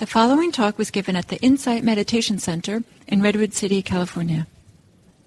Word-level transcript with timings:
The 0.00 0.06
following 0.06 0.50
talk 0.50 0.78
was 0.78 0.90
given 0.90 1.14
at 1.14 1.28
the 1.28 1.36
Insight 1.42 1.84
Meditation 1.84 2.38
Center 2.38 2.82
in 3.06 3.20
Redwood 3.20 3.52
City, 3.52 3.82
California. 3.82 4.46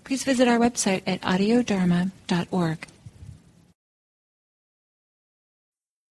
Please 0.03 0.23
visit 0.23 0.47
our 0.47 0.57
website 0.57 1.03
at 1.05 1.21
audiodharma.org. 1.21 2.88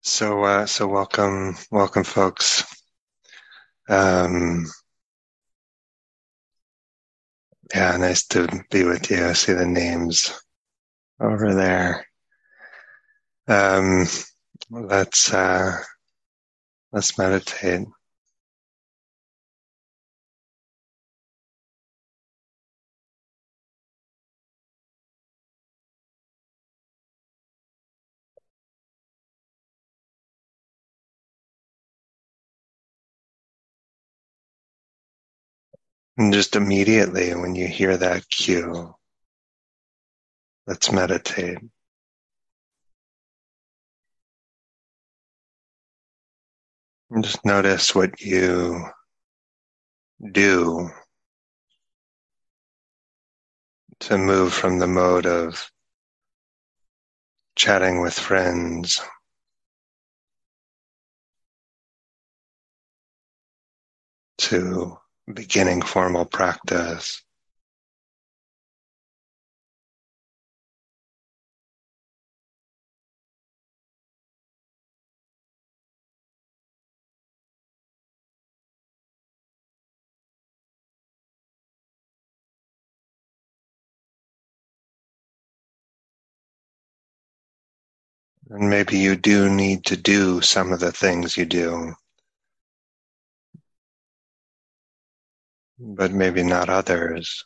So, 0.00 0.42
uh, 0.42 0.66
so 0.66 0.88
welcome, 0.88 1.56
welcome, 1.70 2.02
folks. 2.02 2.64
Um, 3.88 4.66
yeah, 7.72 7.96
nice 7.96 8.26
to 8.26 8.48
be 8.72 8.82
with 8.82 9.08
you. 9.08 9.24
I 9.24 9.34
see 9.34 9.52
the 9.52 9.66
names 9.66 10.32
over 11.20 11.54
there. 11.54 12.08
Um, 13.46 14.08
let's 14.68 15.32
uh, 15.32 15.76
let's 16.90 17.16
meditate. 17.16 17.86
And 36.18 36.32
just 36.32 36.56
immediately 36.56 37.32
when 37.36 37.54
you 37.54 37.68
hear 37.68 37.96
that 37.96 38.28
cue, 38.28 38.92
let's 40.66 40.90
meditate. 40.90 41.58
And 47.10 47.22
just 47.22 47.44
notice 47.44 47.94
what 47.94 48.20
you 48.20 48.84
do 50.32 50.90
to 54.00 54.18
move 54.18 54.52
from 54.52 54.80
the 54.80 54.88
mode 54.88 55.24
of 55.24 55.70
chatting 57.54 58.00
with 58.00 58.18
friends 58.18 59.00
to 64.38 64.98
beginning 65.34 65.82
formal 65.82 66.24
practice. 66.24 67.22
And 88.50 88.70
maybe 88.70 88.98
you 88.98 89.14
do 89.14 89.50
need 89.50 89.84
to 89.86 89.96
do 89.96 90.40
some 90.40 90.72
of 90.72 90.80
the 90.80 90.90
things 90.92 91.36
you 91.36 91.44
do. 91.44 91.94
But 95.78 96.12
maybe 96.12 96.42
not 96.44 96.70
others. 96.70 97.44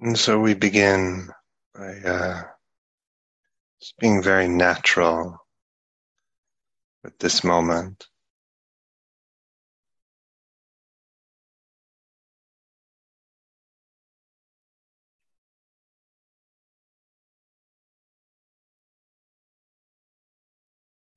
And 0.00 0.18
so 0.18 0.40
we 0.40 0.54
begin 0.54 1.28
by 1.74 1.96
uh, 1.98 2.42
just 3.78 3.98
being 3.98 4.22
very 4.22 4.48
natural 4.48 5.38
with 7.04 7.18
this 7.18 7.44
moment. 7.44 8.06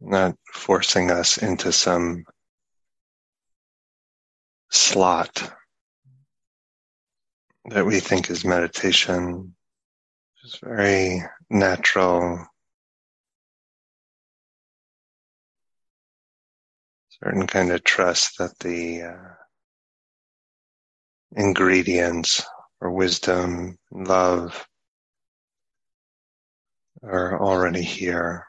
Not 0.01 0.35
forcing 0.53 1.11
us 1.11 1.37
into 1.37 1.71
some 1.71 2.25
slot 4.69 5.53
that 7.69 7.85
we 7.85 7.99
think 7.99 8.29
is 8.29 8.45
meditation 8.45 9.55
is 10.43 10.59
very 10.61 11.23
natural, 11.49 12.45
certain 17.23 17.47
kind 17.47 17.71
of 17.71 17.83
trust 17.83 18.37
that 18.37 18.57
the 18.59 19.01
uh, 19.01 19.33
ingredients 21.35 22.45
for 22.79 22.91
wisdom, 22.91 23.77
love 23.91 24.67
are 27.01 27.41
already 27.41 27.81
here. 27.81 28.44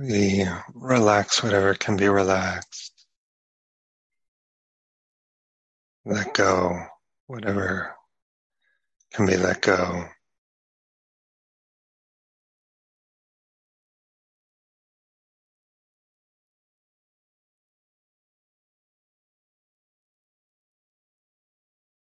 We 0.00 0.46
relax 0.74 1.42
whatever 1.42 1.74
can 1.74 1.98
be 1.98 2.08
relaxed. 2.08 3.04
Let 6.06 6.32
go 6.32 6.86
whatever 7.26 7.94
can 9.12 9.26
be 9.26 9.36
let 9.36 9.60
go. 9.60 10.06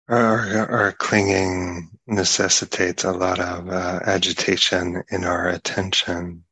Our, 0.08 0.70
our 0.70 0.92
clinging 0.92 1.90
necessitates 2.06 3.02
a 3.02 3.10
lot 3.10 3.40
of 3.40 3.68
uh, 3.68 3.98
agitation 4.04 5.02
in 5.10 5.24
our 5.24 5.48
attention. 5.48 6.44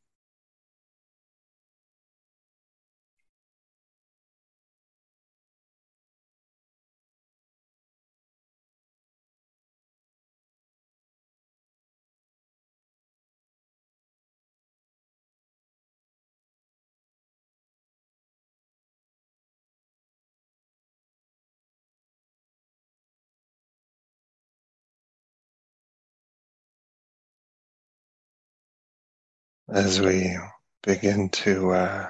As 29.71 30.01
we 30.01 30.37
begin 30.83 31.29
to 31.29 31.71
uh, 31.71 32.09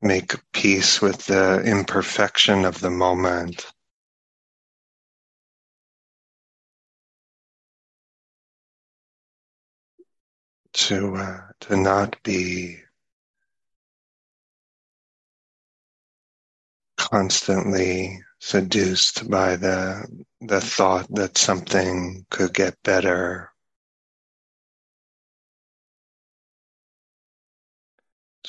make 0.00 0.34
peace 0.52 1.00
with 1.00 1.26
the 1.26 1.60
imperfection 1.62 2.64
of 2.64 2.80
the 2.80 2.90
moment. 2.90 3.66
To 10.74 11.16
uh, 11.16 11.40
to 11.60 11.76
not 11.76 12.16
be 12.22 12.78
constantly 16.96 18.18
seduced 18.40 19.28
by 19.30 19.56
the 19.56 20.24
the 20.40 20.60
thought 20.60 21.06
that 21.14 21.36
something 21.36 22.24
could 22.30 22.54
get 22.54 22.82
better 22.82 23.51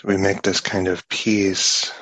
So 0.03 0.09
we 0.09 0.17
make 0.17 0.41
this 0.41 0.59
kind 0.59 0.89
of 0.89 1.07
peace, 1.07 1.93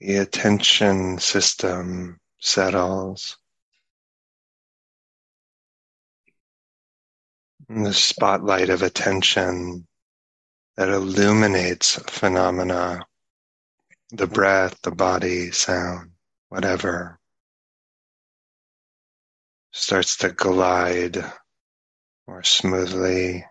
the 0.00 0.16
attention 0.16 1.18
system 1.18 2.18
settles. 2.40 3.36
And 7.68 7.84
the 7.84 7.92
spotlight 7.92 8.70
of 8.70 8.80
attention 8.80 9.86
that 10.78 10.88
illuminates 10.88 11.96
phenomena, 12.08 13.04
the 14.10 14.26
breath, 14.26 14.80
the 14.80 14.92
body, 14.92 15.50
sound, 15.50 16.12
whatever, 16.48 17.20
starts 19.70 20.16
to 20.18 20.30
glide 20.30 21.22
more 22.26 22.42
smoothly 22.42 23.44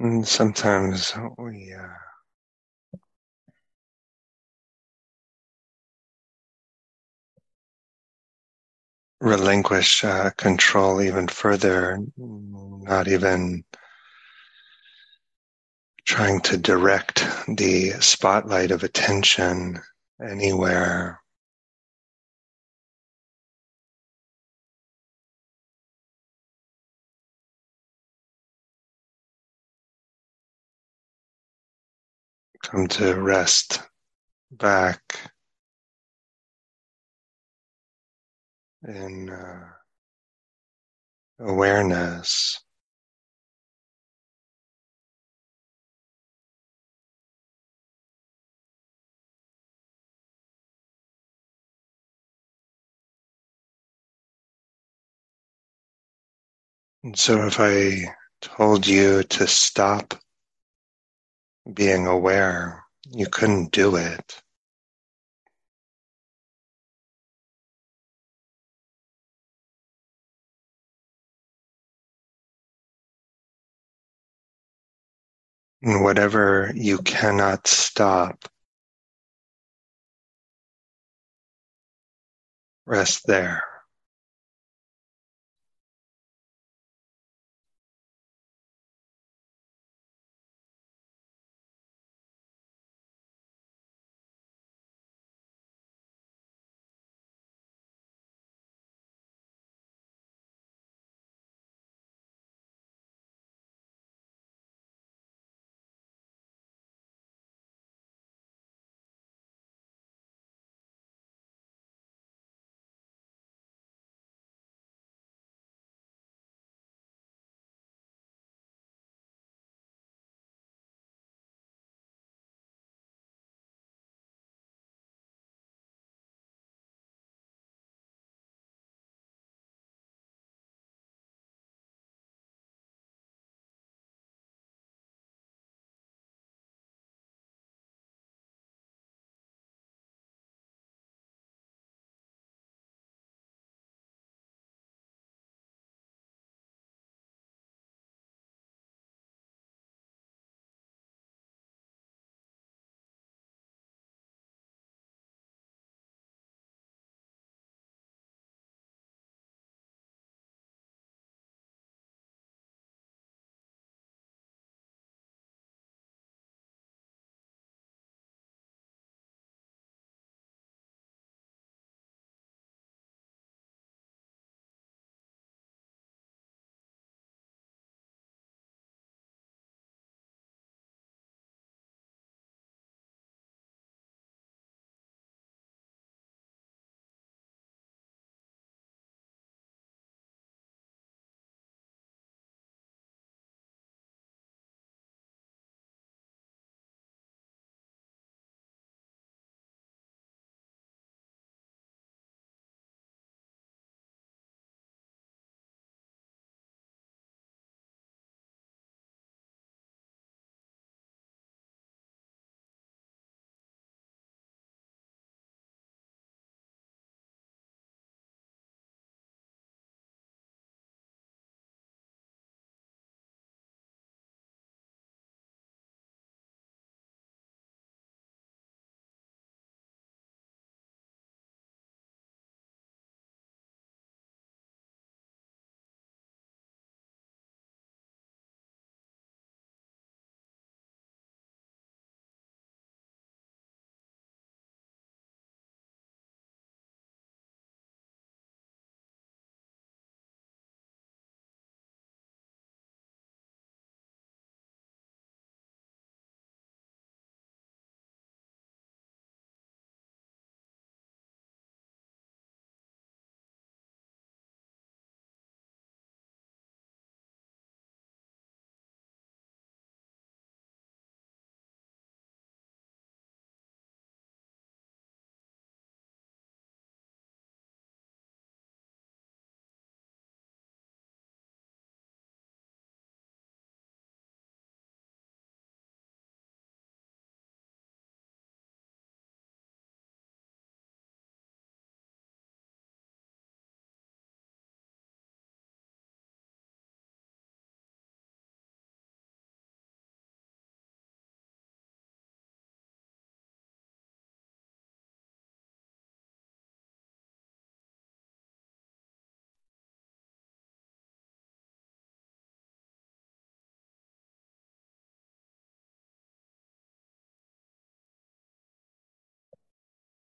And 0.00 0.26
sometimes 0.26 1.12
we 1.36 1.74
uh, 1.74 1.88
relinquish 9.20 10.02
uh, 10.02 10.30
control 10.38 11.02
even 11.02 11.28
further, 11.28 11.98
not 12.16 13.08
even 13.08 13.62
trying 16.06 16.40
to 16.40 16.56
direct 16.56 17.18
the 17.46 17.90
spotlight 18.00 18.70
of 18.70 18.82
attention 18.82 19.82
anywhere. 20.26 21.19
Come 32.70 32.86
to 32.86 33.20
rest 33.20 33.82
back 34.52 35.02
in 38.86 39.28
uh, 39.28 39.70
awareness. 41.40 42.62
And 57.02 57.18
so 57.18 57.48
if 57.48 57.58
I 57.58 58.14
told 58.40 58.86
you 58.86 59.24
to 59.24 59.48
stop 59.48 60.14
being 61.74 62.06
aware, 62.06 62.84
you 63.10 63.26
couldn't 63.26 63.72
do 63.72 63.96
it. 63.96 64.42
And 75.82 76.02
whatever 76.04 76.72
you 76.74 76.98
cannot 76.98 77.66
stop, 77.66 78.48
rest 82.86 83.26
there. 83.26 83.69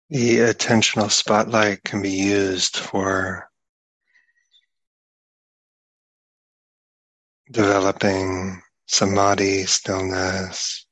The 0.09 0.39
attentional 0.39 1.11
spotlight 1.11 1.83
can 1.83 2.01
be 2.01 2.11
used 2.11 2.77
for 2.77 3.51
developing 7.51 8.63
samadhi, 8.87 9.67
stillness, 9.67 10.87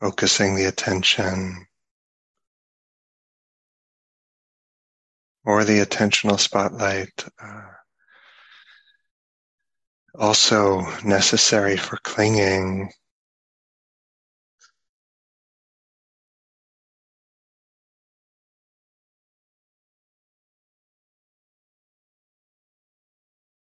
focusing 0.00 0.54
the 0.54 0.66
attention, 0.66 1.66
or 5.44 5.64
the 5.64 5.80
attentional 5.80 6.38
spotlight. 6.38 7.24
Uh, 7.42 7.62
also 10.14 10.82
necessary 11.00 11.76
for 11.76 11.96
clinging 12.04 12.92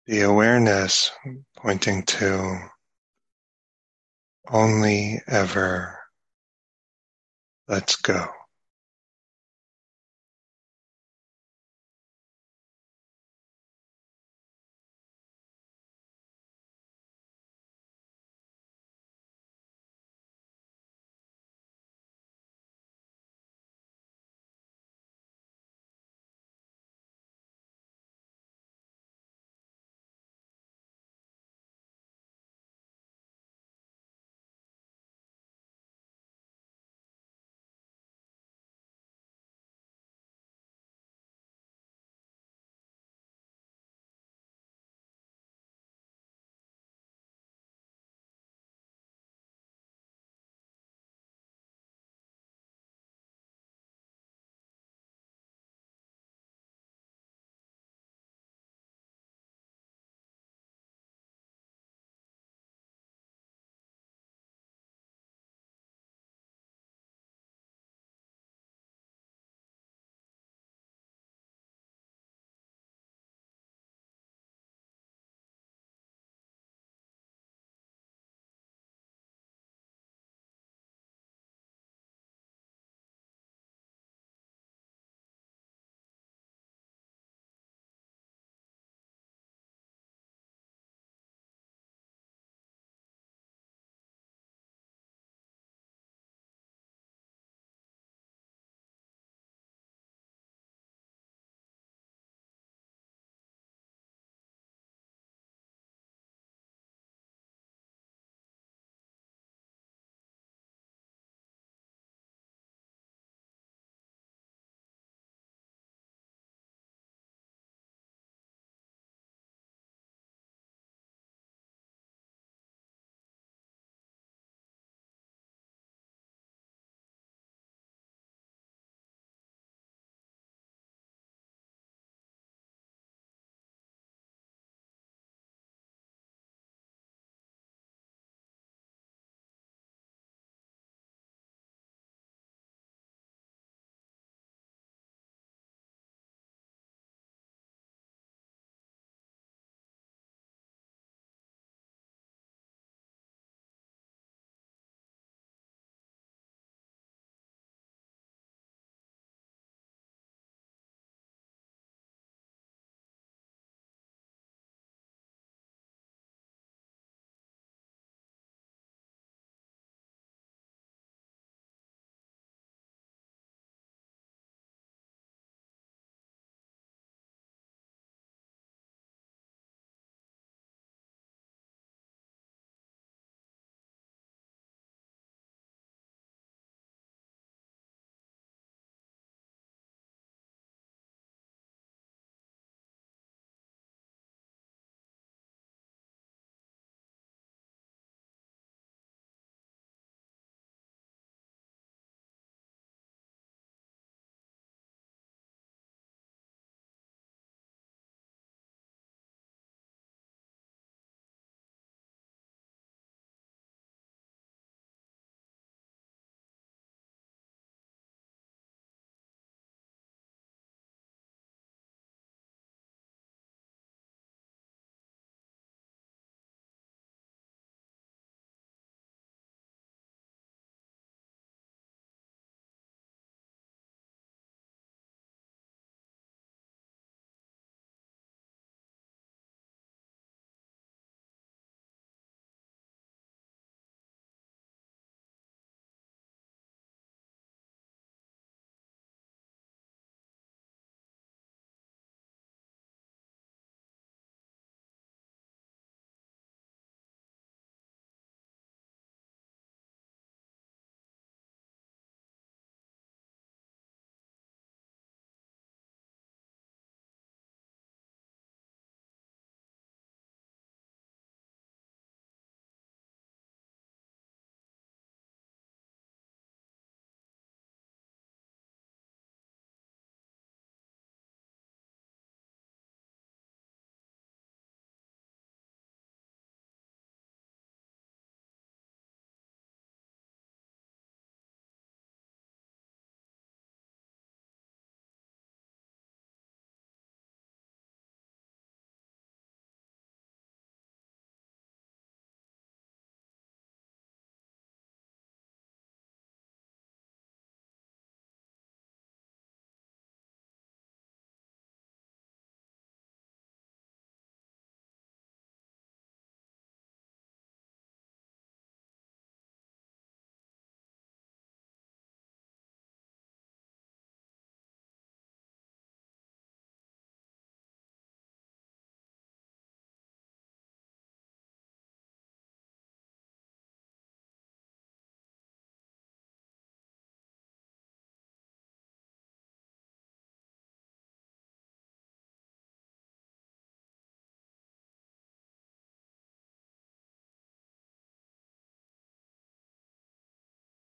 the 0.09 0.21
awareness 0.23 1.11
pointing 1.55 2.01
to 2.01 2.59
only 4.49 5.21
ever 5.27 5.99
let's 7.67 7.95
go. 7.97 8.27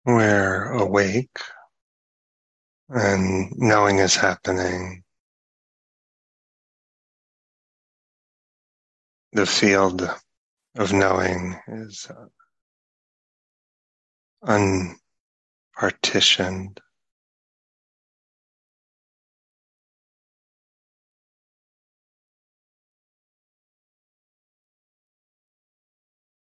We're 0.06 0.72
awake 0.72 1.38
and 2.90 3.52
knowing 3.56 4.00
is 4.00 4.16
happening. 4.16 5.04
The 9.34 9.46
field 9.46 10.02
of 10.76 10.94
knowing 10.94 11.60
is 11.68 12.08
uh, 12.10 12.26
unpartitioned. 15.76 16.82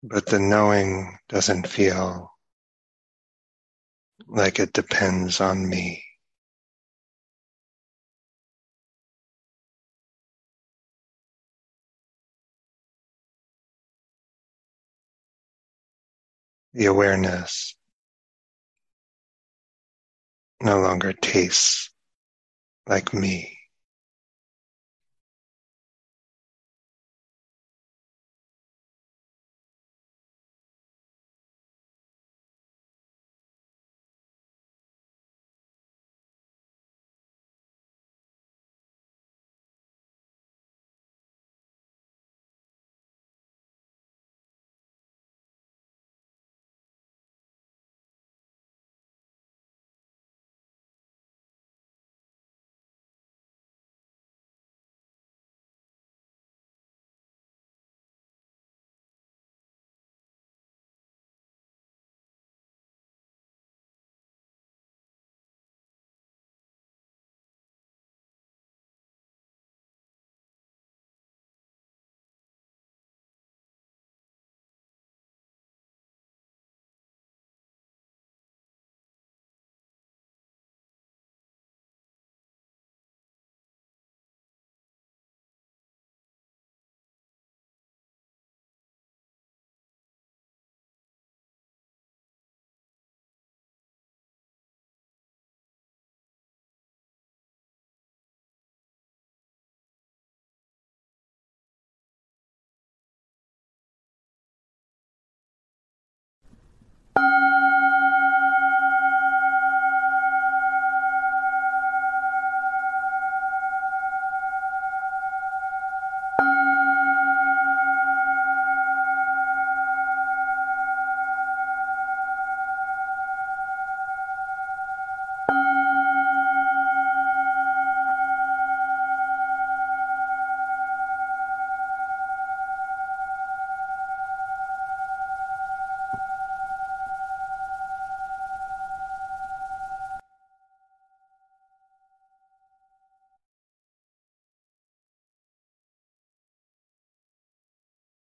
But 0.02 0.26
the 0.26 0.38
knowing 0.40 1.18
doesn't 1.28 1.68
feel 1.68 2.35
like 4.28 4.58
it 4.60 4.72
depends 4.72 5.40
on 5.40 5.68
me. 5.68 6.04
The 16.74 16.86
awareness 16.86 17.74
no 20.62 20.80
longer 20.80 21.12
tastes 21.14 21.90
like 22.88 23.14
me. 23.14 23.55